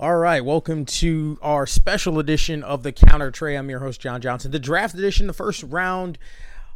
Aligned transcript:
All 0.00 0.18
right, 0.18 0.44
welcome 0.44 0.84
to 0.84 1.40
our 1.42 1.66
special 1.66 2.20
edition 2.20 2.62
of 2.62 2.84
the 2.84 2.92
Counter 2.92 3.32
Trey. 3.32 3.56
I'm 3.56 3.68
your 3.68 3.80
host, 3.80 4.00
John 4.00 4.20
Johnson. 4.20 4.52
The 4.52 4.60
draft 4.60 4.94
edition, 4.94 5.26
the 5.26 5.32
first 5.32 5.64
round 5.64 6.18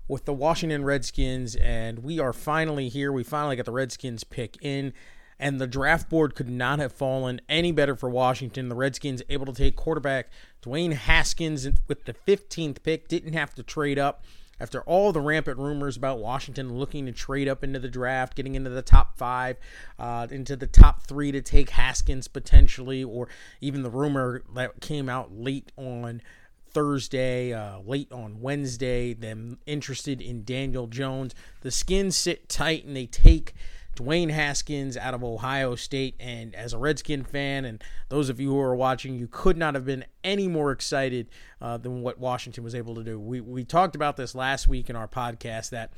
with 0.08 0.25
the 0.25 0.33
Washington 0.33 0.84
Redskins, 0.84 1.54
and 1.54 2.00
we 2.00 2.19
are 2.19 2.32
finally 2.32 2.88
here. 2.88 3.12
We 3.12 3.22
finally 3.22 3.54
got 3.54 3.66
the 3.66 3.71
Redskins 3.71 4.24
pick 4.24 4.56
in, 4.61 4.93
and 5.38 5.61
the 5.61 5.69
draft 5.69 6.11
board 6.11 6.35
could 6.35 6.48
not 6.48 6.80
have 6.80 6.90
fallen 6.90 7.40
any 7.48 7.71
better 7.71 7.95
for 7.95 8.11
Washington. 8.11 8.69
The 8.69 8.74
Redskins 8.74 9.23
able 9.29 9.47
to 9.47 9.53
take 9.53 9.77
quarterback 9.77 10.29
Dwayne 10.61 10.95
Haskins 10.95 11.69
with 11.87 12.07
the 12.07 12.15
15th 12.27 12.83
pick, 12.83 13.07
didn't 13.07 13.35
have 13.35 13.54
to 13.54 13.63
trade 13.63 14.01
up 14.01 14.25
after 14.63 14.81
all 14.83 15.10
the 15.10 15.21
rampant 15.21 15.58
rumors 15.58 15.97
about 15.97 16.20
Washington 16.20 16.79
looking 16.79 17.06
to 17.06 17.12
trade 17.12 17.48
up 17.48 17.65
into 17.65 17.80
the 17.80 17.88
draft, 17.88 18.37
getting 18.37 18.55
into 18.55 18.70
the 18.70 18.80
top 18.80 19.19
five, 19.19 19.56
uh, 19.98 20.29
into 20.30 20.55
the 20.55 20.69
top 20.69 21.02
three 21.02 21.33
to 21.33 21.42
take 21.42 21.70
Haskins 21.70 22.29
potentially, 22.29 23.02
or 23.02 23.29
even 23.61 23.83
the 23.83 23.91
rumor 23.91 24.45
that 24.55 24.80
came 24.80 25.09
out 25.09 25.33
late 25.35 25.73
on 25.77 26.23
Thursday, 26.71 27.52
uh, 27.52 27.80
late 27.80 28.12
on 28.12 28.41
Wednesday, 28.41 29.12
them 29.15 29.59
interested 29.66 30.23
in 30.23 30.45
Daniel 30.45 30.87
Jones. 30.87 31.35
The 31.63 31.73
skins 31.73 32.16
sit 32.16 32.49
tight 32.49 32.85
and 32.85 32.97
they 32.97 33.07
take 33.07 33.55
Dwayne 33.96 34.30
Haskins 34.30 34.96
out 34.96 35.14
of 35.14 35.23
Ohio 35.23 35.74
State. 35.74 36.14
And 36.19 36.55
as 36.55 36.73
a 36.73 36.78
Redskin 36.78 37.24
fan, 37.24 37.64
and 37.64 37.82
those 38.09 38.28
of 38.28 38.41
you 38.41 38.51
who 38.51 38.60
are 38.60 38.74
watching, 38.74 39.15
you 39.15 39.28
could 39.28 39.56
not 39.56 39.74
have 39.74 39.84
been 39.84 40.05
any 40.24 40.48
more 40.48 40.73
excited 40.73 41.28
uh, 41.60 41.77
than 41.77 42.02
what 42.02 42.18
Washington 42.18 42.65
was 42.65 42.74
able 42.74 42.95
to 42.95 43.05
do. 43.05 43.18
We, 43.18 43.41
we 43.41 43.65
talked 43.65 43.95
about 43.95 44.16
this 44.16 44.34
last 44.34 44.68
week 44.68 44.88
in 44.88 44.96
our 44.96 45.09
podcast 45.09 45.70
that 45.70 45.92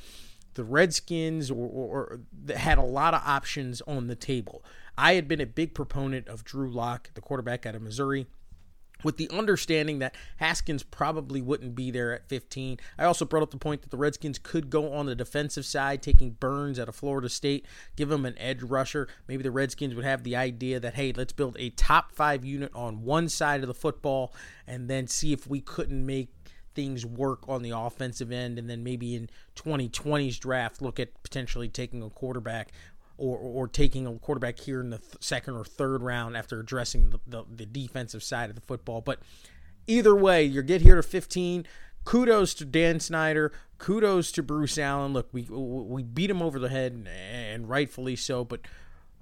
the 0.54 0.64
Redskins 0.64 1.50
or, 1.50 1.66
or, 1.66 2.20
or 2.48 2.54
had 2.56 2.78
a 2.78 2.82
lot 2.82 3.14
of 3.14 3.22
options 3.24 3.80
on 3.82 4.06
the 4.06 4.16
table. 4.16 4.64
I 4.96 5.14
had 5.14 5.26
been 5.26 5.40
a 5.40 5.46
big 5.46 5.74
proponent 5.74 6.28
of 6.28 6.44
Drew 6.44 6.70
Lock, 6.70 7.10
the 7.14 7.20
quarterback 7.20 7.66
out 7.66 7.74
of 7.74 7.82
Missouri 7.82 8.26
with 9.04 9.16
the 9.18 9.30
understanding 9.30 10.00
that 10.00 10.16
Haskins 10.38 10.82
probably 10.82 11.40
wouldn't 11.40 11.74
be 11.74 11.90
there 11.90 12.12
at 12.12 12.28
15. 12.28 12.78
I 12.98 13.04
also 13.04 13.24
brought 13.24 13.42
up 13.42 13.50
the 13.50 13.58
point 13.58 13.82
that 13.82 13.90
the 13.90 13.96
Redskins 13.96 14.38
could 14.38 14.70
go 14.70 14.92
on 14.92 15.06
the 15.06 15.14
defensive 15.14 15.64
side, 15.64 16.02
taking 16.02 16.30
Burns 16.30 16.80
out 16.80 16.88
of 16.88 16.96
Florida 16.96 17.28
State, 17.28 17.66
give 17.94 18.10
him 18.10 18.24
an 18.24 18.36
edge 18.38 18.62
rusher. 18.62 19.08
Maybe 19.28 19.42
the 19.42 19.50
Redskins 19.50 19.94
would 19.94 20.04
have 20.04 20.24
the 20.24 20.34
idea 20.34 20.80
that, 20.80 20.94
hey, 20.94 21.12
let's 21.12 21.32
build 21.32 21.56
a 21.58 21.70
top 21.70 22.12
five 22.12 22.44
unit 22.44 22.72
on 22.74 23.02
one 23.02 23.28
side 23.28 23.60
of 23.60 23.68
the 23.68 23.74
football 23.74 24.34
and 24.66 24.88
then 24.88 25.06
see 25.06 25.32
if 25.32 25.46
we 25.46 25.60
couldn't 25.60 26.04
make 26.04 26.30
things 26.74 27.06
work 27.06 27.48
on 27.48 27.62
the 27.62 27.70
offensive 27.70 28.32
end 28.32 28.58
and 28.58 28.68
then 28.68 28.82
maybe 28.82 29.14
in 29.14 29.30
2020's 29.54 30.38
draft 30.38 30.82
look 30.82 30.98
at 30.98 31.22
potentially 31.22 31.68
taking 31.68 32.02
a 32.02 32.10
quarterback 32.10 32.72
or, 33.16 33.38
or 33.38 33.68
taking 33.68 34.06
a 34.06 34.12
quarterback 34.18 34.58
here 34.58 34.80
in 34.80 34.90
the 34.90 34.98
th- 34.98 35.16
second 35.20 35.54
or 35.54 35.64
third 35.64 36.02
round 36.02 36.36
after 36.36 36.58
addressing 36.60 37.10
the, 37.10 37.20
the, 37.26 37.44
the, 37.48 37.66
defensive 37.66 38.22
side 38.22 38.50
of 38.50 38.56
the 38.56 38.62
football. 38.62 39.00
But 39.00 39.20
either 39.86 40.14
way, 40.14 40.44
you 40.44 40.62
get 40.62 40.80
here 40.80 40.96
to 40.96 41.02
15. 41.02 41.66
Kudos 42.04 42.54
to 42.54 42.64
Dan 42.64 43.00
Snyder. 43.00 43.52
Kudos 43.78 44.32
to 44.32 44.42
Bruce 44.42 44.78
Allen. 44.78 45.12
Look, 45.12 45.28
we 45.32 45.42
we 45.42 46.02
beat 46.02 46.30
him 46.30 46.42
over 46.42 46.58
the 46.58 46.68
head, 46.68 46.92
and, 46.92 47.08
and 47.08 47.68
rightfully 47.68 48.16
so. 48.16 48.44
But 48.44 48.60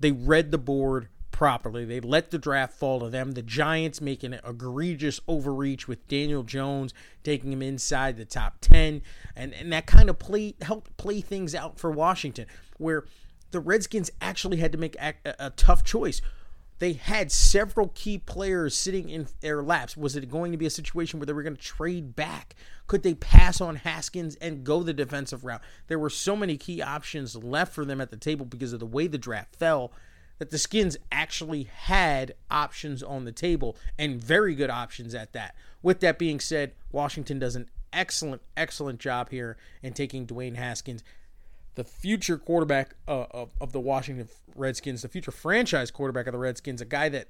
they 0.01 0.11
read 0.11 0.51
the 0.51 0.59
board 0.59 1.09
properly. 1.31 1.85
They 1.85 1.98
let 1.98 2.31
the 2.31 2.39
draft 2.39 2.75
fall 2.75 3.01
to 3.01 3.09
them. 3.09 3.33
The 3.33 3.43
Giants 3.43 4.01
making 4.01 4.33
an 4.33 4.41
egregious 4.47 5.20
overreach 5.27 5.89
with 5.89 6.07
Daniel 6.07 6.45
Jones 6.45 6.95
taking 7.25 7.53
him 7.53 7.63
inside 7.63 8.17
the 8.17 8.25
top 8.25 8.59
10 8.61 9.03
and 9.35 9.55
and 9.55 9.73
that 9.73 9.87
kind 9.87 10.09
of 10.11 10.19
play 10.19 10.55
helped 10.61 10.97
play 10.97 11.20
things 11.20 11.55
out 11.55 11.79
for 11.79 11.91
Washington 11.91 12.47
where 12.79 13.05
the 13.53 13.61
Redskins 13.61 14.11
actually 14.20 14.56
had 14.58 14.72
to 14.72 14.78
make 14.78 14.97
a, 14.97 15.14
a, 15.39 15.50
tough 15.50 15.84
choice. 15.84 16.20
They 16.78 16.95
had 16.95 17.31
several 17.31 17.89
key 17.95 18.19
players 18.19 18.75
sitting 18.75 19.08
in 19.08 19.28
their 19.41 19.62
laps. 19.62 19.97
Was 19.97 20.17
it 20.17 20.28
going 20.31 20.50
to 20.50 20.58
be 20.58 20.67
a 20.67 20.70
situation 20.70 21.20
where 21.20 21.27
they 21.27 21.33
were 21.33 21.45
going 21.45 21.56
to 21.56 21.62
trade 21.62 22.17
back? 22.17 22.56
Could 22.89 23.05
they 23.05 23.14
pass 23.14 23.61
on 23.61 23.77
Haskins 23.77 24.34
and 24.36 24.64
go 24.64 24.83
the 24.83 24.92
defensive 24.92 25.45
route? 25.45 25.62
There 25.86 25.98
were 25.98 26.11
so 26.11 26.35
many 26.35 26.57
key 26.57 26.83
options 26.83 27.36
left 27.36 27.73
for 27.73 27.85
them 27.85 28.01
at 28.01 28.11
the 28.11 28.17
table 28.17 28.45
because 28.45 28.73
of 28.73 28.80
the 28.80 28.86
way 28.86 29.07
the 29.07 29.18
draft 29.18 29.55
fell 29.55 29.92
that 30.39 30.51
the 30.51 30.58
Skins 30.58 30.96
actually 31.12 31.64
had 31.73 32.35
options 32.51 33.01
on 33.01 33.24
the 33.24 33.30
table 33.30 33.77
and 33.96 34.20
very 34.20 34.57
good 34.57 34.70
options 34.70 35.14
at 35.14 35.33
that. 35.35 35.55
With 35.83 36.01
that 36.01 36.18
being 36.18 36.41
said, 36.41 36.73
Washington 36.91 37.39
does 37.39 37.55
an 37.55 37.68
excellent, 37.92 38.42
excellent 38.57 38.98
job 38.98 39.30
here 39.30 39.57
in 39.85 39.92
taking 39.92 40.27
Dwayne 40.27 40.57
Haskins 40.57 41.05
the 41.75 41.85
future 41.85 42.39
quarterback 42.39 42.95
uh, 43.09 43.25
of, 43.31 43.53
of 43.61 43.73
the 43.73 43.81
Washington 43.81 44.29
Redskins, 44.55 45.03
the 45.03 45.09
future 45.09 45.31
franchise 45.31 45.91
quarterback 45.91 46.27
of 46.27 46.33
the 46.33 46.39
Redskins, 46.39 46.81
a 46.81 46.85
guy 46.85 47.09
that 47.09 47.29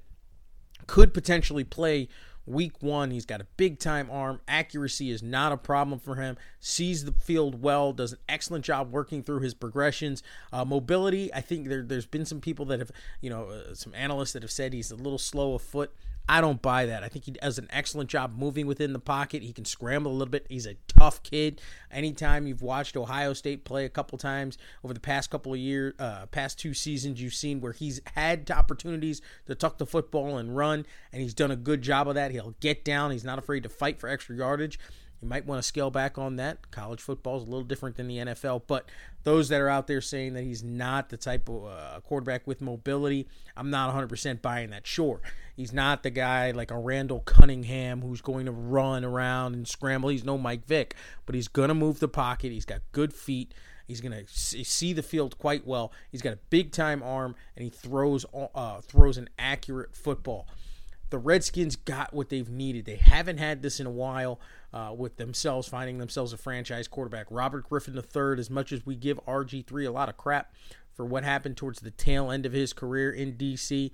could 0.87 1.13
potentially 1.13 1.63
play 1.63 2.09
week 2.45 2.81
one. 2.81 3.11
He's 3.11 3.25
got 3.25 3.41
a 3.41 3.47
big 3.57 3.79
time 3.79 4.09
arm. 4.11 4.41
Accuracy 4.47 5.11
is 5.11 5.23
not 5.23 5.51
a 5.51 5.57
problem 5.57 5.99
for 5.99 6.15
him. 6.15 6.37
Sees 6.59 7.05
the 7.05 7.13
field 7.13 7.61
well, 7.61 7.93
does 7.93 8.13
an 8.13 8.19
excellent 8.27 8.65
job 8.65 8.91
working 8.91 9.23
through 9.23 9.39
his 9.39 9.53
progressions. 9.53 10.23
Uh, 10.51 10.65
mobility, 10.65 11.33
I 11.33 11.41
think 11.41 11.67
there, 11.67 11.85
has 11.89 12.05
been 12.05 12.25
some 12.25 12.41
people 12.41 12.65
that 12.65 12.79
have, 12.79 12.91
you 13.21 13.29
know, 13.29 13.45
uh, 13.45 13.73
some 13.73 13.93
analysts 13.95 14.33
that 14.33 14.43
have 14.43 14.51
said 14.51 14.73
he's 14.73 14.91
a 14.91 14.95
little 14.95 15.17
slow 15.17 15.55
of 15.55 15.61
foot. 15.61 15.93
I 16.27 16.39
don't 16.39 16.61
buy 16.61 16.85
that. 16.85 17.03
I 17.03 17.09
think 17.09 17.25
he 17.25 17.31
does 17.31 17.57
an 17.57 17.67
excellent 17.69 18.09
job 18.09 18.33
moving 18.37 18.65
within 18.65 18.93
the 18.93 18.99
pocket. 18.99 19.43
He 19.43 19.51
can 19.51 19.65
scramble 19.65 20.11
a 20.11 20.13
little 20.13 20.31
bit. 20.31 20.45
He's 20.49 20.65
a 20.65 20.75
tough 20.87 21.21
kid. 21.21 21.61
Anytime 21.91 22.47
you've 22.47 22.61
watched 22.61 22.95
Ohio 22.95 23.33
State 23.33 23.65
play 23.65 23.83
a 23.83 23.89
couple 23.89 24.17
times 24.17 24.57
over 24.85 24.93
the 24.93 25.01
past 25.01 25.29
couple 25.29 25.53
of 25.53 25.59
years, 25.59 25.93
uh, 25.99 26.25
past 26.27 26.57
two 26.57 26.73
seasons, 26.73 27.21
you've 27.21 27.33
seen 27.33 27.59
where 27.59 27.73
he's 27.73 27.99
had 28.15 28.49
opportunities 28.51 29.21
to 29.47 29.55
tuck 29.55 29.77
the 29.77 29.85
football 29.85 30.37
and 30.37 30.55
run, 30.55 30.85
and 31.11 31.21
he's 31.21 31.33
done 31.33 31.51
a 31.51 31.57
good 31.57 31.81
job 31.81 32.07
of 32.07 32.15
that. 32.15 32.31
He'll 32.31 32.55
get 32.61 32.85
down. 32.85 33.11
He's 33.11 33.25
not 33.25 33.37
afraid 33.37 33.63
to 33.63 33.69
fight 33.69 33.99
for 33.99 34.07
extra 34.07 34.35
yardage. 34.37 34.79
You 35.23 35.29
might 35.29 35.45
want 35.45 35.61
to 35.61 35.65
scale 35.65 35.89
back 35.89 36.17
on 36.17 36.35
that. 36.35 36.69
College 36.69 36.99
football 36.99 37.37
is 37.37 37.43
a 37.43 37.45
little 37.45 37.63
different 37.63 37.95
than 37.95 38.09
the 38.09 38.17
NFL, 38.17 38.63
but 38.67 38.89
those 39.23 39.47
that 39.47 39.61
are 39.61 39.69
out 39.69 39.87
there 39.87 40.01
saying 40.01 40.33
that 40.33 40.43
he's 40.43 40.65
not 40.65 41.07
the 41.07 41.15
type 41.15 41.47
of 41.47 41.65
uh, 41.65 42.01
quarterback 42.01 42.45
with 42.45 42.59
mobility, 42.59 43.29
I'm 43.55 43.69
not 43.69 43.95
100% 43.95 44.41
buying 44.41 44.71
that. 44.71 44.85
Sure, 44.85 45.21
he's 45.55 45.71
not 45.71 46.03
the 46.03 46.09
guy 46.09 46.51
like 46.51 46.71
a 46.71 46.77
Randall 46.77 47.21
Cunningham 47.21 48.01
who's 48.01 48.19
going 48.19 48.47
to 48.47 48.51
run 48.51 49.05
around 49.05 49.53
and 49.53 49.65
scramble. 49.65 50.09
He's 50.09 50.25
no 50.25 50.37
Mike 50.37 50.65
Vick, 50.65 50.93
but 51.25 51.35
he's 51.35 51.47
going 51.47 51.69
to 51.69 51.73
move 51.73 52.01
the 52.01 52.09
pocket. 52.09 52.51
He's 52.51 52.65
got 52.65 52.81
good 52.91 53.13
feet. 53.13 53.53
He's 53.87 54.01
going 54.01 54.25
to 54.25 54.27
see 54.27 54.91
the 54.91 55.03
field 55.03 55.37
quite 55.37 55.65
well. 55.65 55.93
He's 56.11 56.21
got 56.21 56.33
a 56.33 56.39
big 56.49 56.73
time 56.73 57.01
arm, 57.01 57.35
and 57.55 57.63
he 57.63 57.69
throws 57.69 58.25
uh, 58.33 58.81
throws 58.81 59.17
an 59.17 59.29
accurate 59.39 59.95
football 59.95 60.49
the 61.13 61.19
Redskins 61.19 61.75
got 61.75 62.11
what 62.11 62.29
they've 62.29 62.49
needed. 62.49 62.85
They 62.85 62.95
haven't 62.95 63.37
had 63.37 63.61
this 63.61 63.79
in 63.79 63.85
a 63.85 63.91
while 63.91 64.39
uh, 64.73 64.95
with 64.97 65.17
themselves 65.17 65.67
finding 65.67 65.99
themselves 65.99 66.33
a 66.33 66.37
franchise 66.37 66.87
quarterback. 66.87 67.27
Robert 67.29 67.69
Griffin 67.69 67.95
III, 67.95 68.39
as 68.39 68.49
much 68.49 68.71
as 68.71 68.83
we 68.83 68.95
give 68.95 69.23
RG3 69.27 69.87
a 69.87 69.91
lot 69.91 70.09
of 70.09 70.17
crap 70.17 70.55
for 70.91 71.05
what 71.05 71.23
happened 71.23 71.55
towards 71.55 71.81
the 71.81 71.91
tail 71.91 72.31
end 72.31 72.47
of 72.47 72.53
his 72.53 72.73
career 72.73 73.11
in 73.11 73.33
DC, 73.33 73.91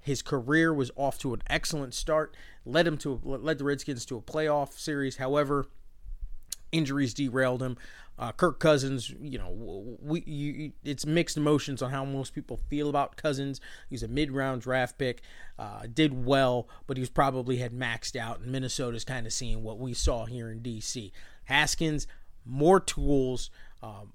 his 0.00 0.22
career 0.22 0.72
was 0.72 0.90
off 0.96 1.18
to 1.18 1.34
an 1.34 1.42
excellent 1.50 1.92
start, 1.92 2.34
led 2.64 2.86
him 2.86 2.96
to 2.96 3.20
led 3.22 3.58
the 3.58 3.64
Redskins 3.64 4.06
to 4.06 4.16
a 4.16 4.22
playoff 4.22 4.72
series. 4.72 5.18
However, 5.18 5.66
injuries 6.74 7.14
derailed 7.14 7.62
him. 7.62 7.76
Uh, 8.16 8.30
Kirk 8.30 8.60
Cousins, 8.60 9.12
you 9.20 9.38
know, 9.38 9.96
we 10.00 10.22
you, 10.22 10.72
it's 10.84 11.04
mixed 11.04 11.36
emotions 11.36 11.82
on 11.82 11.90
how 11.90 12.04
most 12.04 12.32
people 12.32 12.60
feel 12.68 12.88
about 12.88 13.16
Cousins. 13.16 13.60
He's 13.90 14.04
a 14.04 14.08
mid-round 14.08 14.62
draft 14.62 14.98
pick, 14.98 15.22
uh, 15.58 15.82
did 15.92 16.24
well, 16.24 16.68
but 16.86 16.96
he's 16.96 17.10
probably 17.10 17.56
had 17.56 17.72
maxed 17.72 18.14
out. 18.14 18.40
And 18.40 18.52
Minnesota's 18.52 19.04
kind 19.04 19.26
of 19.26 19.32
seeing 19.32 19.64
what 19.64 19.78
we 19.78 19.94
saw 19.94 20.26
here 20.26 20.50
in 20.50 20.60
DC. 20.60 21.10
Haskins, 21.44 22.06
more 22.44 22.78
tools, 22.78 23.50
um, 23.82 24.12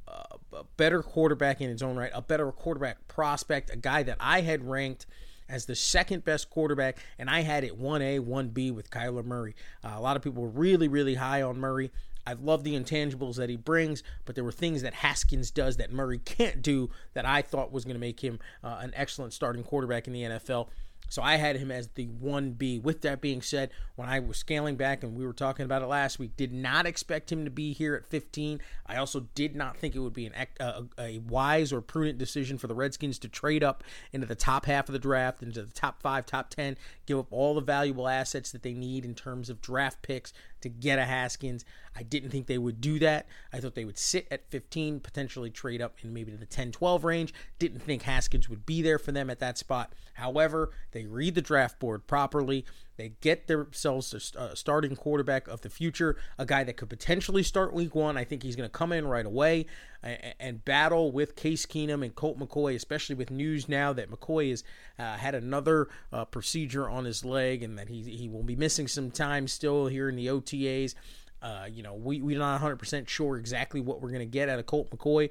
a 0.54 0.64
better 0.78 1.04
quarterback 1.04 1.60
in 1.60 1.70
his 1.70 1.84
own 1.84 1.98
right, 1.98 2.12
a 2.14 2.22
better 2.22 2.52
quarterback 2.52 3.08
prospect, 3.08 3.70
a 3.70 3.78
guy 3.78 4.04
that 4.04 4.18
I 4.20 4.42
had 4.42 4.64
ranked 4.64 5.06
as 5.50 5.66
the 5.66 5.76
second 5.76 6.24
best 6.24 6.50
quarterback, 6.50 7.00
and 7.18 7.30
I 7.30 7.42
had 7.42 7.64
it 7.64 7.80
1A, 7.80 8.22
1B 8.22 8.74
with 8.74 8.90
Kyler 8.92 9.26
Murray. 9.26 9.56
Uh, 9.84 9.94
a 9.96 10.02
lot 10.02 10.16
of 10.16 10.22
people 10.22 10.44
were 10.44 10.50
really, 10.50 10.88
really 10.88 11.16
high 11.16 11.42
on 11.42 11.60
Murray. 11.60 11.92
I 12.30 12.34
love 12.34 12.64
the 12.64 12.80
intangibles 12.80 13.38
that 13.38 13.50
he 13.50 13.56
brings, 13.56 14.04
but 14.26 14.36
there 14.36 14.44
were 14.44 14.52
things 14.52 14.84
that 14.84 14.94
Haskins 14.94 15.50
does 15.50 15.78
that 15.78 15.92
Murray 15.92 16.20
can't 16.20 16.62
do 16.62 16.92
that 17.14 17.26
I 17.26 17.42
thought 17.42 17.72
was 17.72 17.86
going 17.86 17.96
to 17.96 18.00
make 18.00 18.20
him 18.20 18.38
uh, 18.64 18.78
an 18.82 18.94
excellent 18.96 19.34
starting 19.34 19.64
quarterback 19.64 20.06
in 20.06 20.14
the 20.14 20.22
NFL. 20.22 20.68
So 21.10 21.24
I 21.24 21.38
had 21.38 21.58
him 21.58 21.72
as 21.72 21.88
the 21.96 22.08
1B. 22.08 22.84
With 22.84 23.02
that 23.02 23.20
being 23.20 23.42
said, 23.42 23.72
when 23.96 24.08
I 24.08 24.20
was 24.20 24.38
scaling 24.38 24.76
back 24.76 25.04
and 25.04 25.16
we 25.16 25.26
were 25.26 25.34
talking 25.34 25.66
about 25.66 25.82
it 25.82 25.88
last 25.88 26.20
week, 26.20 26.38
did 26.38 26.54
not 26.54 26.86
expect 26.86 27.32
him 27.32 27.46
to 27.46 27.52
be 27.52 27.74
here 27.74 27.96
at 27.96 28.06
15. 28.06 28.62
I 28.86 28.98
also 28.98 29.22
did 29.34 29.56
not 29.56 29.76
think 29.76 29.96
it 29.96 30.00
would 30.00 30.14
be 30.14 30.28
an, 30.28 30.34
a, 30.60 30.84
a 31.00 31.18
wise 31.20 31.74
or 31.74 31.82
prudent 31.82 32.20
decision 32.20 32.60
for 32.60 32.68
the 32.68 32.76
Redskins 32.76 33.18
to 33.20 33.28
trade 33.28 33.64
up 33.64 33.84
into 34.14 34.28
the 34.28 34.36
top 34.36 34.68
half 34.68 34.88
of 34.88 34.94
the 34.94 35.00
draft, 35.00 35.42
into 35.42 35.64
the 35.64 35.74
top 35.74 36.00
five, 36.02 36.28
top 36.28 36.52
10, 36.52 36.78
give 37.08 37.18
up 37.18 37.28
all 37.32 37.56
the 37.56 37.62
valuable 37.62 38.08
assets 38.08 38.52
that 38.52 38.62
they 38.62 38.74
need 38.74 39.04
in 39.04 39.16
terms 39.16 39.50
of 39.50 39.62
draft 39.62 40.04
picks 40.04 40.32
to 40.62 40.70
get 40.70 41.00
a 41.00 41.06
Haskins. 41.06 41.66
I 41.96 42.04
didn't 42.04 42.30
think 42.30 42.48
they 42.48 42.58
would 42.58 42.82
do 42.82 43.00
that. 43.00 43.28
I 43.52 43.60
thought 43.60 43.76
they 43.76 43.86
would 43.86 43.98
sit 43.98 44.28
at 44.32 44.50
15, 44.50 45.00
potentially 45.00 45.50
trade 45.50 45.82
up 45.82 45.98
in 46.04 46.14
maybe 46.14 46.32
the 46.32 46.46
10 46.46 46.72
12 46.72 47.04
range. 47.04 47.34
Didn't 47.58 47.80
think 47.80 48.04
Haskins 48.04 48.50
would 48.50 48.66
be 48.66 48.82
there 48.82 49.00
for 49.00 49.12
them 49.12 49.30
at 49.30 49.40
that 49.40 49.58
spot. 49.58 49.94
However, 50.14 50.72
they 50.92 51.06
read 51.06 51.36
the 51.36 51.42
draft 51.42 51.80
board 51.80 52.08
properly, 52.08 52.66
they 52.98 53.14
get 53.22 53.48
themselves 53.48 54.34
a 54.36 54.56
starting 54.58 54.98
quarterback 54.98 55.48
of 55.48 55.62
the 55.62 55.70
future, 55.70 56.18
a 56.38 56.46
guy 56.46 56.66
that 56.66 56.76
could 56.76 56.90
potentially 56.90 57.44
start 57.44 57.74
week 57.74 57.96
one. 57.96 58.18
I 58.18 58.26
think 58.26 58.44
he's 58.44 58.58
going 58.58 58.70
to 58.70 58.78
come 58.78 58.92
in 58.92 59.08
right 59.08 59.26
away 59.26 59.68
and, 60.04 60.64
battle 60.64 61.12
with 61.12 61.36
Case 61.36 61.66
Keenum 61.66 62.04
and 62.04 62.16
Colt 62.16 62.40
McCoy, 62.40 62.76
especially 62.76 63.16
with 63.16 63.32
news 63.32 63.68
now 63.68 63.92
that 63.94 64.10
McCoy 64.10 64.50
has 64.52 64.64
uh, 64.98 65.18
had 65.18 65.36
another 65.36 65.90
uh, 66.14 66.26
procedure 66.26 66.90
on 66.90 67.06
his 67.06 67.26
leg 67.26 67.64
and 67.64 67.78
that 67.78 67.90
he, 67.90 68.04
he 68.04 68.30
will 68.30 68.44
be 68.44 68.56
missing 68.56 68.88
some 68.88 69.12
time 69.12 69.48
still 69.48 69.88
here 69.88 70.08
in 70.08 70.16
the 70.16 70.28
OTAs. 70.28 70.96
Uh, 71.42 71.66
you 71.70 71.84
know, 71.84 71.94
we, 71.94 72.22
we're 72.22 72.40
not 72.40 72.62
100% 72.62 73.08
sure 73.08 73.38
exactly 73.38 73.82
what 73.82 74.02
we're 74.02 74.10
going 74.10 74.20
to 74.20 74.26
get 74.26 74.50
out 74.50 74.60
of 74.60 74.66
Colt 74.66 74.90
McCoy. 74.92 75.30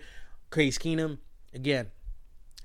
Case 0.51 0.79
Keenum, 0.79 1.19
again, 1.55 1.91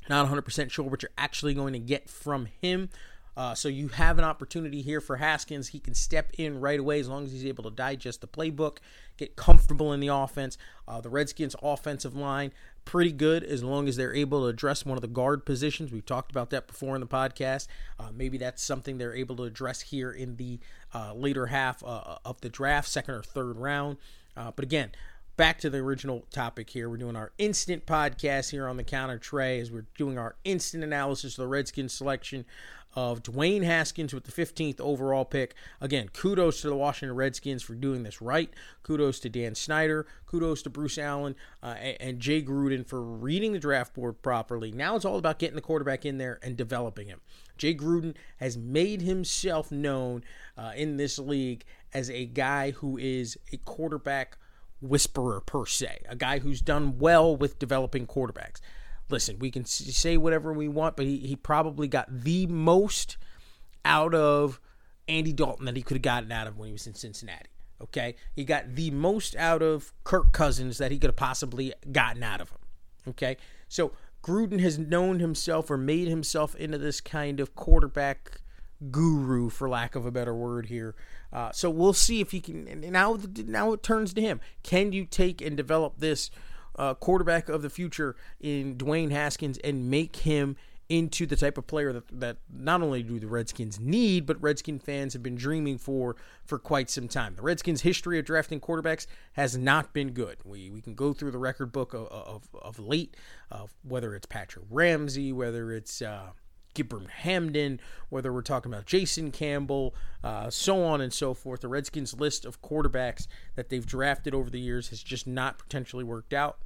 not 0.10 0.28
100% 0.28 0.72
sure 0.72 0.86
what 0.86 1.02
you're 1.02 1.12
actually 1.18 1.54
going 1.54 1.74
to 1.74 1.80
get 1.80 2.10
from 2.10 2.48
him. 2.62 2.90
Uh, 3.36 3.56
so 3.56 3.68
you 3.68 3.88
have 3.90 4.20
an 4.20 4.24
opportunity 4.24 4.82
here 4.82 5.02
for 5.02 5.18
Haskins. 5.18 5.70
He 5.70 5.80
can 5.80 5.94
step 5.94 6.32
in 6.38 6.60
right 6.60 6.80
away 6.80 7.00
as 7.00 7.08
long 7.08 7.26
as 7.26 7.32
he's 7.32 7.46
able 7.46 7.64
to 7.64 7.72
digest 7.72 8.22
the 8.22 8.28
playbook, 8.28 8.78
get 9.18 9.36
comfortable 9.36 9.92
in 9.94 10.00
the 10.00 10.10
offense. 10.10 10.58
Uh, 10.88 11.02
the 11.02 11.10
Redskins' 11.10 11.56
offensive 11.62 12.16
line 12.16 12.52
pretty 12.86 13.12
good 13.12 13.44
as 13.44 13.64
long 13.64 13.88
as 13.88 13.96
they're 13.96 14.14
able 14.14 14.42
to 14.42 14.48
address 14.48 14.86
one 14.86 14.98
of 14.98 15.02
the 15.02 15.08
guard 15.08 15.46
positions. 15.46 15.92
We've 15.92 16.06
talked 16.06 16.32
about 16.32 16.50
that 16.52 16.68
before 16.68 16.96
in 16.96 17.02
the 17.02 17.08
podcast. 17.08 17.68
Uh, 18.00 18.10
maybe 18.14 18.38
that's 18.38 18.62
something 18.62 18.98
they're 18.98 19.16
able 19.16 19.36
to 19.38 19.44
address 19.44 19.82
here 19.82 20.12
in 20.12 20.36
the 20.36 20.60
uh, 20.94 21.14
later 21.14 21.48
half 21.48 21.84
uh, 21.84 22.18
of 22.26 22.42
the 22.42 22.50
draft, 22.50 22.88
second 22.88 23.16
or 23.16 23.24
third 23.24 23.58
round. 23.58 23.98
Uh, 24.36 24.52
but 24.56 24.64
again, 24.64 24.92
back 25.36 25.60
to 25.60 25.70
the 25.70 25.80
original 25.80 26.26
topic 26.32 26.70
here. 26.70 26.90
We're 26.90 26.98
doing 26.98 27.16
our 27.16 27.32
instant 27.38 27.86
podcast 27.86 28.52
here 28.52 28.68
on 28.68 28.78
the 28.78 28.84
counter 28.84 29.18
trey 29.18 29.60
as 29.60 29.72
we're 29.72 29.88
doing 29.98 30.18
our 30.18 30.36
instant 30.44 30.84
analysis 30.84 31.38
of 31.38 31.44
the 31.44 31.48
Redskins 31.48 31.94
selection 31.94 32.46
of 32.96 33.24
Dwayne 33.24 33.64
Haskins 33.64 34.14
with 34.14 34.26
the 34.26 34.32
15th 34.32 34.80
overall 34.80 35.26
pick. 35.26 35.56
Again, 35.82 36.10
kudos 36.10 36.62
to 36.62 36.70
the 36.70 36.76
Washington 36.76 37.16
Redskins 37.16 37.64
for 37.64 37.74
doing 37.74 38.04
this 38.04 38.22
right. 38.22 38.54
Kudos 38.84 39.20
to 39.22 39.30
Dan 39.30 39.56
Snyder. 39.56 40.06
Kudos 40.28 40.62
to 40.64 40.70
Bruce 40.70 41.00
Allen 41.00 41.36
uh, 41.64 41.76
and 42.00 42.20
Jay 42.20 42.44
Gruden 42.44 42.86
for 42.86 43.02
reading 43.02 43.54
the 43.54 43.60
draft 43.60 43.96
board 43.96 44.22
properly. 44.22 44.72
Now 44.72 44.96
it's 44.96 45.06
all 45.06 45.18
about 45.18 45.40
getting 45.40 45.56
the 45.56 45.62
quarterback 45.62 46.06
in 46.06 46.20
there 46.20 46.40
and 46.44 46.56
developing 46.56 47.08
him. 47.08 47.22
Jay 47.58 47.74
Gruden 47.74 48.16
has 48.38 48.58
made 48.58 49.02
himself 49.02 49.72
known 49.72 50.24
uh, 50.56 50.74
in 50.76 50.98
this 50.98 51.18
league 51.18 51.64
as 51.94 52.12
a 52.12 52.26
guy 52.26 52.72
who 52.72 52.98
is 52.98 53.38
a 53.52 53.58
quarterback 53.58 54.38
whisperer 54.84 55.42
per 55.42 55.66
se, 55.66 56.00
a 56.08 56.16
guy 56.16 56.40
who's 56.40 56.62
done 56.62 57.00
well 57.00 57.36
with 57.36 57.58
developing 57.60 58.06
quarterbacks 58.06 58.60
listen, 59.10 59.40
we 59.40 59.52
can 59.52 59.66
say 59.66 60.18
whatever 60.18 60.52
we 60.52 60.68
want, 60.68 60.96
but 60.96 61.06
he, 61.06 61.18
he 61.18 61.36
probably 61.36 61.88
got 61.88 62.08
the 62.10 62.48
most 62.48 63.18
out 63.86 64.14
of 64.14 64.60
Andy 65.08 65.34
Dalton 65.34 65.66
that 65.66 65.76
he 65.76 65.84
could 65.84 65.96
have 65.96 66.02
gotten 66.02 66.32
out 66.32 66.48
of 66.48 66.58
when 66.58 66.68
he 66.68 66.74
was 66.74 66.88
in 66.88 66.96
Cincinnati. 66.96 67.50
Okay. 67.82 68.16
He 68.34 68.46
got 68.46 68.76
the 68.76 68.92
most 68.92 69.36
out 69.36 69.62
of 69.62 69.94
Kirk 70.04 70.32
Cousins 70.32 70.78
that 70.78 70.92
he 70.92 70.98
could 70.98 71.10
have 71.10 71.16
possibly 71.16 71.74
gotten 71.92 72.24
out 72.24 72.42
of 72.42 72.50
him. 72.50 72.60
Okay. 73.10 73.38
So 73.68 73.92
Gruden 74.24 74.62
has 74.62 74.80
known 74.80 75.20
himself 75.20 75.70
or 75.70 75.78
made 75.78 76.08
himself 76.08 76.56
into 76.56 76.78
this 76.78 77.02
kind 77.02 77.40
of 77.40 77.56
quarterback 77.56 78.40
guru, 78.92 79.50
for 79.50 79.70
lack 79.70 79.96
of 79.96 80.06
a 80.06 80.12
better 80.12 80.34
word 80.34 80.68
here. 80.68 80.96
Uh, 81.32 81.52
so 81.52 81.70
we'll 81.70 81.94
see 81.94 82.22
if 82.22 82.32
he 82.32 82.40
can. 82.40 82.82
Now, 82.92 83.18
now 83.46 83.74
it 83.74 83.84
turns 83.84 84.14
to 84.14 84.22
him. 84.22 84.40
Can 84.62 84.92
you 84.92 85.06
take 85.06 85.42
and 85.42 85.58
develop 85.58 86.00
this 86.00 86.30
uh, 86.76 86.94
quarterback 86.94 87.50
of 87.50 87.62
the 87.62 87.70
future 87.70 88.16
in 88.40 88.76
Dwayne 88.76 89.12
Haskins 89.12 89.58
and 89.60 89.90
make 89.90 90.18
him 90.18 90.56
into 90.90 91.26
the 91.26 91.36
type 91.36 91.58
of 91.58 91.66
player 91.66 91.94
that, 91.94 92.04
that 92.20 92.38
not 92.52 92.82
only 92.82 93.02
do 93.02 93.20
the 93.20 93.28
Redskins 93.28 93.80
need, 93.80 94.26
but 94.26 94.42
Redskin 94.42 94.80
fans 94.80 95.14
have 95.14 95.24
been 95.24 95.36
dreaming 95.36 95.78
for 95.78 96.16
for 96.46 96.60
quite 96.60 96.90
some 96.90 97.08
time. 97.08 97.36
The 97.36 97.42
Redskins' 97.42 97.82
history 97.82 98.20
of 98.20 98.26
drafting 98.26 98.60
quarterbacks 98.60 99.08
has 99.34 99.58
not 99.58 99.94
been 99.94 100.12
good. 100.12 100.38
We, 100.44 100.70
we 100.70 100.82
can 100.82 100.94
go 100.94 101.14
through 101.14 101.32
the 101.32 101.38
record 101.40 101.72
book 101.72 101.94
of, 101.94 102.08
of, 102.08 102.44
of 102.62 102.80
late, 102.80 103.16
of 103.50 103.74
whether 103.84 104.14
it's 104.14 104.26
Patrick 104.26 104.66
Ramsey, 104.70 105.32
whether 105.32 105.72
it's 105.72 106.02
uh, 106.02 106.32
Gibran 106.74 107.08
Hamdan, 107.10 107.80
whether 108.10 108.34
we're 108.34 108.42
talking 108.42 108.72
about 108.72 108.86
Jason 108.86 109.32
Campbell, 109.32 109.96
uh, 110.24 110.50
so 110.50 110.84
on 110.84 111.02
and 111.02 111.14
so 111.14 111.34
forth. 111.34 111.62
The 111.62 111.68
Redskins' 111.68 112.14
list 112.14 112.46
of 112.46 112.62
quarterbacks 112.62 113.28
that 113.56 113.70
they've 113.70 113.86
drafted 113.86 114.34
over 114.34 114.50
the 114.50 114.60
years 114.60 114.90
has 114.90 115.02
just 115.02 115.28
not 115.28 115.58
potentially 115.58 116.04
worked 116.04 116.34
out. 116.34 116.60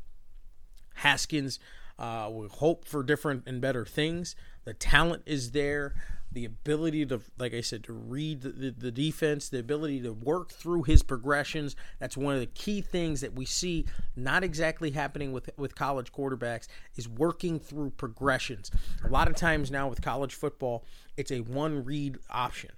Haskins 0.95 1.59
uh, 2.00 2.30
will 2.31 2.50
hope 2.50 2.86
for 2.86 3.04
different 3.04 3.44
and 3.45 3.62
better 3.62 3.86
things. 3.86 4.36
The 4.65 4.74
talent 4.74 5.24
is 5.25 5.51
there. 5.51 5.95
The 6.38 6.45
ability 6.45 7.04
to, 7.07 7.19
like 7.39 7.56
I 7.56 7.62
said, 7.62 7.84
to 7.86 7.94
read 7.94 8.42
the, 8.42 8.69
the, 8.69 8.92
defense, 8.92 9.50
the 9.50 9.57
ability 9.57 10.01
to 10.01 10.13
work 10.13 10.51
through 10.51 10.84
his 10.84 11.01
progressions. 11.01 11.75
That's 11.98 12.16
one 12.16 12.36
of 12.36 12.39
the 12.39 12.45
key 12.45 12.81
things 12.81 13.22
that 13.22 13.34
we 13.34 13.44
see 13.44 13.86
not 14.16 14.44
exactly 14.44 14.92
happening 14.92 15.31
with, 15.31 15.50
with 15.57 15.74
college 15.74 16.12
quarterbacks 16.12 16.68
is 16.95 17.10
working 17.10 17.60
through 17.60 17.89
progressions. 17.98 18.69
A 19.04 19.07
lot 19.07 19.28
of 19.28 19.36
times 19.36 19.72
now 19.72 19.88
with 19.88 20.04
college 20.04 20.36
football, 20.36 20.86
it's 21.18 21.31
a 21.31 21.39
one 21.39 21.84
read 21.84 22.19
option 22.30 22.69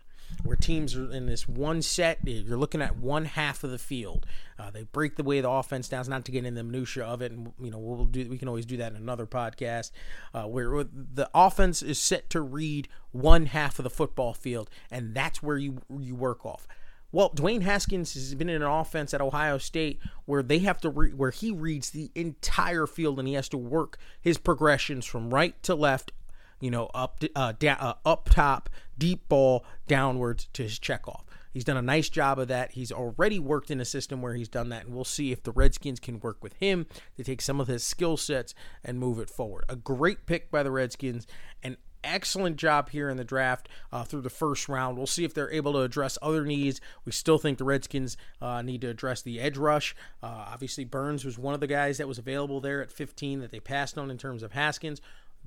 where 0.43 0.55
teams 0.55 0.95
are 0.95 1.11
in 1.11 1.25
this 1.25 1.47
one 1.47 1.81
set. 1.81 2.19
You're 2.23 2.57
looking 2.57 2.81
at 2.81 2.97
one 2.97 3.25
half 3.25 3.63
of 3.63 3.71
the 3.71 3.77
field. 3.77 4.25
Uh, 4.57 4.71
they 4.71 4.83
break 4.83 5.15
the 5.15 5.23
way 5.23 5.41
the 5.41 5.49
offense 5.49 5.89
down. 5.89 6.05
Not 6.07 6.25
to 6.25 6.31
get 6.31 6.45
into 6.45 6.59
the 6.59 6.63
minutia 6.63 7.05
of 7.05 7.21
it, 7.21 7.31
and 7.31 7.51
you 7.59 7.71
know 7.71 7.77
we'll 7.77 8.05
do. 8.05 8.29
We 8.29 8.37
can 8.37 8.47
always 8.47 8.65
do 8.65 8.77
that 8.77 8.91
in 8.91 8.97
another 8.97 9.25
podcast, 9.25 9.91
uh, 10.33 10.43
where 10.43 10.83
the 10.83 11.29
offense 11.33 11.81
is 11.81 11.99
set 11.99 12.29
to 12.31 12.41
read 12.41 12.87
one 13.11 13.47
half 13.47 13.79
of 13.79 13.83
the 13.83 13.89
football 13.89 14.33
field, 14.33 14.69
and 14.89 15.13
that's 15.13 15.43
where 15.43 15.57
you 15.57 15.81
you 15.99 16.15
work 16.15 16.45
off. 16.45 16.67
Well, 17.11 17.31
Dwayne 17.31 17.63
Haskins 17.63 18.13
has 18.13 18.35
been 18.35 18.49
in 18.49 18.61
an 18.61 18.67
offense 18.67 19.15
at 19.15 19.21
Ohio 19.21 19.57
State 19.57 19.99
where 20.25 20.43
they 20.43 20.59
have 20.59 20.79
to 20.81 20.89
re- 20.91 21.11
where 21.11 21.31
he 21.31 21.51
reads 21.51 21.89
the 21.89 22.11
entire 22.13 22.85
field 22.85 23.17
and 23.17 23.27
he 23.27 23.33
has 23.33 23.49
to 23.49 23.57
work 23.57 23.97
his 24.21 24.37
progressions 24.37 25.05
from 25.05 25.33
right 25.33 25.61
to 25.63 25.73
left 25.73 26.11
you 26.59 26.71
know, 26.71 26.89
up 26.93 27.23
uh, 27.35 27.53
da- 27.57 27.77
uh, 27.79 27.93
up 28.05 28.29
top, 28.29 28.69
deep 28.97 29.27
ball 29.29 29.65
downwards 29.87 30.47
to 30.53 30.63
his 30.63 30.79
checkoff. 30.79 31.23
He's 31.51 31.63
done 31.63 31.77
a 31.77 31.81
nice 31.81 32.09
job 32.09 32.37
of 32.37 32.47
that. 32.49 32.71
He's 32.71 32.91
already 32.91 33.39
worked 33.39 33.71
in 33.71 33.81
a 33.81 33.85
system 33.85 34.21
where 34.21 34.35
he's 34.35 34.49
done 34.49 34.69
that, 34.69 34.85
and 34.85 34.93
we'll 34.93 35.03
see 35.03 35.31
if 35.31 35.41
the 35.41 35.51
Redskins 35.51 35.99
can 35.99 36.19
work 36.19 36.43
with 36.43 36.53
him 36.53 36.85
to 37.17 37.23
take 37.23 37.41
some 37.41 37.59
of 37.59 37.67
his 37.67 37.83
skill 37.83 38.17
sets 38.17 38.53
and 38.83 38.99
move 38.99 39.19
it 39.19 39.29
forward. 39.29 39.65
A 39.67 39.75
great 39.75 40.25
pick 40.27 40.51
by 40.51 40.61
the 40.61 40.71
Redskins, 40.71 41.25
and 41.63 41.77
excellent 42.03 42.57
job 42.57 42.89
here 42.89 43.09
in 43.09 43.17
the 43.17 43.23
draft 43.23 43.67
uh, 43.91 44.03
through 44.03 44.21
the 44.21 44.29
first 44.29 44.69
round. 44.69 44.97
We'll 44.97 45.07
see 45.07 45.25
if 45.25 45.33
they're 45.33 45.51
able 45.51 45.73
to 45.73 45.81
address 45.81 46.17
other 46.21 46.45
needs. 46.45 46.79
We 47.05 47.11
still 47.11 47.37
think 47.37 47.57
the 47.57 47.63
Redskins 47.63 48.17
uh, 48.41 48.61
need 48.61 48.81
to 48.81 48.89
address 48.89 49.21
the 49.21 49.39
edge 49.39 49.57
rush. 49.57 49.95
Uh, 50.21 50.45
obviously, 50.47 50.85
Burns 50.85 51.25
was 51.25 51.37
one 51.37 51.53
of 51.53 51.59
the 51.59 51.67
guys 51.67 51.97
that 51.97 52.07
was 52.07 52.17
available 52.17 52.61
there 52.61 52.81
at 52.81 52.91
15 52.91 53.39
that 53.41 53.51
they 53.51 53.59
passed 53.59 53.97
on 53.97 54.11
in 54.11 54.17
terms 54.17 54.43
of 54.43 54.53
Haskins. 54.53 55.01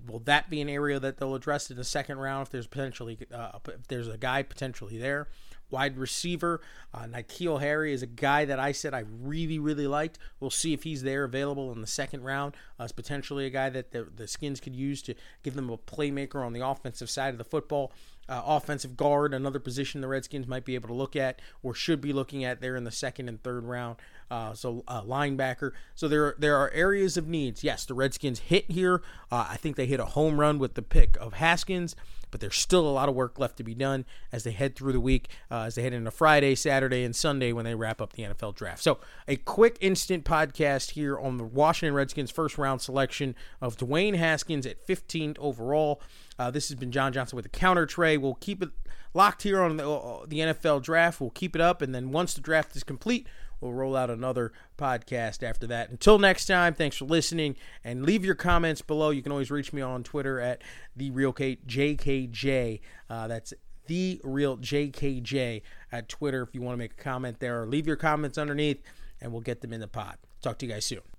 Will 0.06 0.20
that 0.20 0.50
be 0.50 0.60
an 0.60 0.68
area 0.68 0.98
that 0.98 1.18
they'll 1.18 1.34
address 1.34 1.70
in 1.70 1.76
the 1.76 1.84
second 1.84 2.18
round 2.18 2.46
if 2.46 2.50
there's 2.50 2.66
potentially 2.66 3.18
uh, 3.32 3.58
if 3.68 3.88
there's 3.88 4.08
a 4.08 4.18
guy 4.18 4.42
potentially 4.42 4.98
there? 4.98 5.28
Wide 5.70 5.96
receiver, 5.96 6.60
uh, 6.92 7.04
N'Keal 7.04 7.60
Harry 7.60 7.94
is 7.94 8.02
a 8.02 8.06
guy 8.06 8.44
that 8.44 8.60
I 8.60 8.72
said 8.72 8.92
I 8.92 9.04
really, 9.22 9.58
really 9.58 9.86
liked. 9.86 10.18
We'll 10.38 10.50
see 10.50 10.74
if 10.74 10.82
he's 10.82 11.02
there 11.02 11.24
available 11.24 11.72
in 11.72 11.80
the 11.80 11.86
second 11.86 12.24
round. 12.24 12.54
Uh, 12.78 12.84
it's 12.84 12.92
potentially 12.92 13.46
a 13.46 13.50
guy 13.50 13.70
that 13.70 13.90
the, 13.90 14.04
the 14.04 14.28
Skins 14.28 14.60
could 14.60 14.76
use 14.76 15.00
to 15.02 15.14
give 15.42 15.54
them 15.54 15.70
a 15.70 15.78
playmaker 15.78 16.44
on 16.44 16.52
the 16.52 16.60
offensive 16.60 17.08
side 17.08 17.32
of 17.32 17.38
the 17.38 17.44
football. 17.44 17.90
Uh, 18.28 18.40
offensive 18.46 18.96
guard, 18.96 19.34
another 19.34 19.58
position 19.58 20.00
the 20.00 20.08
Redskins 20.08 20.46
might 20.46 20.64
be 20.64 20.76
able 20.76 20.88
to 20.88 20.94
look 20.94 21.16
at 21.16 21.42
or 21.62 21.74
should 21.74 22.00
be 22.00 22.12
looking 22.12 22.44
at 22.44 22.60
there 22.60 22.76
in 22.76 22.84
the 22.84 22.92
second 22.92 23.28
and 23.28 23.42
third 23.42 23.64
round. 23.64 23.96
Uh, 24.32 24.54
so 24.54 24.82
uh, 24.88 25.02
linebacker. 25.02 25.72
So 25.94 26.08
there 26.08 26.34
there 26.38 26.56
are 26.56 26.70
areas 26.70 27.18
of 27.18 27.28
needs. 27.28 27.62
Yes, 27.62 27.84
the 27.84 27.92
Redskins 27.92 28.38
hit 28.38 28.70
here. 28.70 29.02
Uh, 29.30 29.46
I 29.50 29.56
think 29.56 29.76
they 29.76 29.84
hit 29.84 30.00
a 30.00 30.06
home 30.06 30.40
run 30.40 30.58
with 30.58 30.72
the 30.72 30.80
pick 30.80 31.18
of 31.20 31.34
Haskins, 31.34 31.94
but 32.30 32.40
there's 32.40 32.56
still 32.56 32.88
a 32.88 32.90
lot 32.90 33.10
of 33.10 33.14
work 33.14 33.38
left 33.38 33.58
to 33.58 33.62
be 33.62 33.74
done 33.74 34.06
as 34.32 34.44
they 34.44 34.52
head 34.52 34.74
through 34.74 34.92
the 34.94 35.00
week, 35.00 35.28
uh, 35.50 35.64
as 35.64 35.74
they 35.74 35.82
head 35.82 35.92
into 35.92 36.10
Friday, 36.10 36.54
Saturday, 36.54 37.04
and 37.04 37.14
Sunday 37.14 37.52
when 37.52 37.66
they 37.66 37.74
wrap 37.74 38.00
up 38.00 38.14
the 38.14 38.22
NFL 38.22 38.54
draft. 38.54 38.82
So 38.82 39.00
a 39.28 39.36
quick 39.36 39.76
instant 39.82 40.24
podcast 40.24 40.92
here 40.92 41.18
on 41.18 41.36
the 41.36 41.44
Washington 41.44 41.92
Redskins 41.92 42.30
first 42.30 42.56
round 42.56 42.80
selection 42.80 43.34
of 43.60 43.76
Dwayne 43.76 44.16
Haskins 44.16 44.64
at 44.64 44.86
15th 44.86 45.38
overall. 45.40 46.00
Uh, 46.38 46.50
this 46.50 46.68
has 46.68 46.76
been 46.76 46.90
John 46.92 47.12
Johnson 47.12 47.36
with 47.36 47.44
the 47.44 47.48
counter 47.50 47.86
trey. 47.86 48.16
We'll 48.16 48.34
keep 48.34 48.62
it 48.62 48.70
locked 49.14 49.42
here 49.42 49.62
on 49.62 49.76
the, 49.76 49.88
uh, 49.88 50.24
the 50.26 50.38
NFL 50.38 50.82
draft. 50.82 51.20
We'll 51.20 51.30
keep 51.30 51.54
it 51.54 51.60
up, 51.62 51.82
and 51.82 51.94
then 51.94 52.10
once 52.10 52.34
the 52.34 52.40
draft 52.40 52.74
is 52.76 52.82
complete, 52.82 53.26
We'll 53.62 53.72
roll 53.72 53.94
out 53.94 54.10
another 54.10 54.52
podcast 54.76 55.44
after 55.44 55.68
that. 55.68 55.88
Until 55.88 56.18
next 56.18 56.46
time, 56.46 56.74
thanks 56.74 56.96
for 56.96 57.04
listening 57.04 57.54
and 57.84 58.04
leave 58.04 58.24
your 58.24 58.34
comments 58.34 58.82
below. 58.82 59.10
You 59.10 59.22
can 59.22 59.30
always 59.30 59.52
reach 59.52 59.72
me 59.72 59.80
on 59.80 60.02
Twitter 60.02 60.40
at 60.40 60.62
the 60.96 61.12
real 61.12 61.32
K- 61.32 61.58
JKJ. 61.64 62.80
Uh, 63.08 63.28
that's 63.28 63.54
the 63.86 64.20
real 64.24 64.58
JKJ 64.58 65.62
at 65.92 66.08
Twitter 66.08 66.42
if 66.42 66.54
you 66.54 66.60
want 66.60 66.74
to 66.74 66.78
make 66.78 66.94
a 66.98 67.02
comment 67.02 67.38
there 67.38 67.62
or 67.62 67.66
leave 67.66 67.86
your 67.86 67.96
comments 67.96 68.36
underneath 68.36 68.82
and 69.20 69.30
we'll 69.30 69.40
get 69.40 69.60
them 69.60 69.72
in 69.72 69.80
the 69.80 69.88
pod. 69.88 70.16
Talk 70.42 70.58
to 70.58 70.66
you 70.66 70.72
guys 70.72 70.84
soon. 70.84 71.12